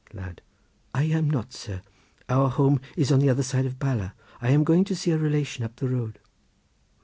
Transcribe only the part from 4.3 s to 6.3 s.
I am going to see a relation up the road.